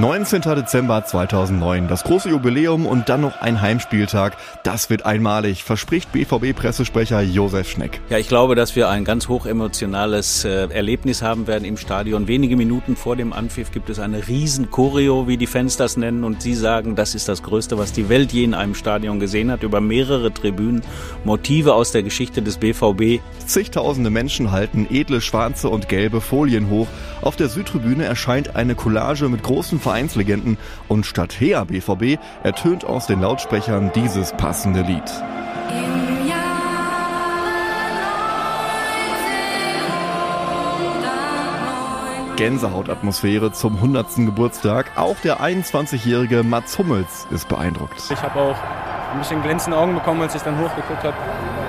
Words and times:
19. 0.00 0.42
Dezember 0.42 1.04
2009, 1.04 1.88
das 1.88 2.04
große 2.04 2.28
Jubiläum 2.28 2.86
und 2.86 3.08
dann 3.08 3.20
noch 3.20 3.40
ein 3.40 3.60
Heimspieltag. 3.60 4.36
Das 4.62 4.90
wird 4.90 5.04
einmalig, 5.04 5.64
verspricht 5.64 6.12
BVB-Pressesprecher 6.12 7.20
Josef 7.22 7.68
Schneck. 7.68 8.00
Ja, 8.08 8.16
ich 8.18 8.28
glaube, 8.28 8.54
dass 8.54 8.76
wir 8.76 8.88
ein 8.88 9.04
ganz 9.04 9.26
hochemotionales 9.26 10.44
äh, 10.44 10.68
Erlebnis 10.68 11.22
haben 11.22 11.48
werden 11.48 11.64
im 11.64 11.76
Stadion. 11.76 12.28
Wenige 12.28 12.56
Minuten 12.56 12.94
vor 12.94 13.16
dem 13.16 13.32
Anpfiff 13.32 13.72
gibt 13.72 13.90
es 13.90 13.98
eine 13.98 14.28
riesen 14.28 14.70
Choreo, 14.70 15.26
wie 15.26 15.36
die 15.36 15.48
Fans 15.48 15.76
das 15.76 15.96
nennen, 15.96 16.22
und 16.22 16.42
sie 16.42 16.54
sagen, 16.54 16.94
das 16.94 17.16
ist 17.16 17.28
das 17.28 17.42
Größte, 17.42 17.76
was 17.76 17.92
die 17.92 18.08
Welt 18.08 18.32
je 18.32 18.44
in 18.44 18.54
einem 18.54 18.76
Stadion 18.76 19.18
gesehen 19.18 19.50
hat, 19.50 19.64
über 19.64 19.80
mehrere 19.80 20.32
Tribünen, 20.32 20.82
Motive 21.24 21.74
aus 21.74 21.90
der 21.90 22.04
Geschichte 22.04 22.40
des 22.40 22.58
BVB. 22.58 23.20
Zigtausende 23.46 24.10
Menschen 24.10 24.52
halten 24.52 24.86
edle 24.88 25.20
schwarze 25.20 25.68
und 25.68 25.88
gelbe 25.88 26.20
Folien 26.20 26.70
hoch. 26.70 26.86
Auf 27.20 27.34
der 27.34 27.48
Südtribüne 27.48 28.04
erscheint 28.04 28.54
eine 28.54 28.76
Collage 28.76 29.28
mit 29.28 29.42
großen 29.42 29.80
Vereinslegenden 29.88 30.58
und 30.86 31.06
statt 31.06 31.40
Her 31.40 31.64
BVB 31.64 32.20
ertönt 32.42 32.84
aus 32.84 33.06
den 33.06 33.22
Lautsprechern 33.22 33.90
dieses 33.94 34.32
passende 34.32 34.82
Lied. 34.82 35.02
Gänsehautatmosphäre 42.36 43.52
zum 43.52 43.76
100. 43.76 44.16
Geburtstag. 44.16 44.92
Auch 44.96 45.16
der 45.24 45.40
21-jährige 45.40 46.42
Mats 46.42 46.78
Hummels 46.78 47.26
ist 47.30 47.48
beeindruckt. 47.48 48.02
Ich 48.10 48.22
habe 48.22 48.38
auch 48.38 48.56
ein 49.12 49.18
bisschen 49.18 49.42
glänzende 49.42 49.76
Augen 49.76 49.94
bekommen, 49.94 50.22
als 50.22 50.34
ich 50.34 50.42
dann 50.42 50.58
hochgeguckt 50.58 51.02
habe. 51.04 51.16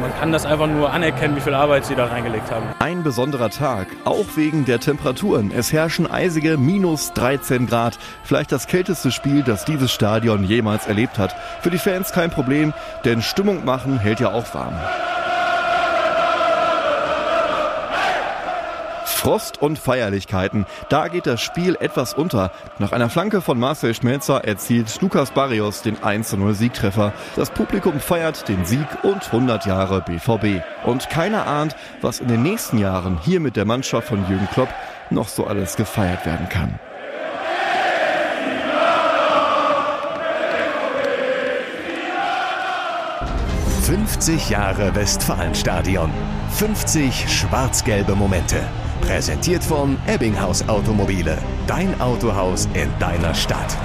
Man 0.00 0.14
kann 0.18 0.32
das 0.32 0.46
einfach 0.46 0.66
nur 0.66 0.92
anerkennen, 0.92 1.36
wie 1.36 1.40
viel 1.40 1.54
Arbeit 1.54 1.84
sie 1.84 1.94
da 1.94 2.06
reingelegt 2.06 2.50
haben. 2.50 2.64
Ein 2.78 3.02
besonderer 3.02 3.50
Tag, 3.50 3.88
auch 4.04 4.24
wegen 4.36 4.64
der 4.64 4.80
Temperaturen. 4.80 5.52
Es 5.54 5.72
herrschen 5.72 6.10
eisige 6.10 6.56
minus 6.56 7.12
13 7.12 7.66
Grad. 7.66 7.98
Vielleicht 8.22 8.50
das 8.50 8.66
kälteste 8.66 9.10
Spiel, 9.10 9.42
das 9.42 9.64
dieses 9.64 9.92
Stadion 9.92 10.44
jemals 10.44 10.86
erlebt 10.86 11.18
hat. 11.18 11.34
Für 11.60 11.70
die 11.70 11.78
Fans 11.78 12.12
kein 12.12 12.30
Problem, 12.30 12.72
denn 13.04 13.20
Stimmung 13.20 13.64
machen 13.64 13.98
hält 13.98 14.20
ja 14.20 14.32
auch 14.32 14.54
warm. 14.54 14.74
Frost 19.20 19.60
und 19.60 19.78
Feierlichkeiten. 19.78 20.64
Da 20.88 21.08
geht 21.08 21.26
das 21.26 21.42
Spiel 21.42 21.76
etwas 21.78 22.14
unter. 22.14 22.52
Nach 22.78 22.92
einer 22.92 23.10
Flanke 23.10 23.42
von 23.42 23.60
Marcel 23.60 23.94
Schmelzer 23.94 24.44
erzielt 24.44 24.98
Lukas 25.02 25.32
Barrios 25.32 25.82
den 25.82 25.98
1-0 25.98 26.54
Siegtreffer. 26.54 27.12
Das 27.36 27.50
Publikum 27.50 28.00
feiert 28.00 28.48
den 28.48 28.64
Sieg 28.64 28.86
und 29.02 29.26
100 29.26 29.66
Jahre 29.66 30.00
BVB. 30.00 30.64
Und 30.86 31.10
keiner 31.10 31.46
ahnt, 31.46 31.76
was 32.00 32.20
in 32.20 32.28
den 32.28 32.42
nächsten 32.42 32.78
Jahren 32.78 33.18
hier 33.22 33.40
mit 33.40 33.56
der 33.56 33.66
Mannschaft 33.66 34.08
von 34.08 34.26
Jürgen 34.26 34.48
Klopp 34.54 34.70
noch 35.10 35.28
so 35.28 35.46
alles 35.46 35.76
gefeiert 35.76 36.24
werden 36.24 36.48
kann. 36.48 36.80
»50 43.86 44.50
Jahre 44.50 44.94
Westfalenstadion. 44.94 46.10
50 46.52 47.28
schwarz-gelbe 47.28 48.16
Momente.« 48.16 48.62
Präsentiert 49.00 49.64
von 49.64 49.96
Ebbinghaus 50.06 50.68
Automobile. 50.68 51.38
Dein 51.66 52.00
Autohaus 52.00 52.68
in 52.74 52.88
deiner 52.98 53.34
Stadt. 53.34 53.76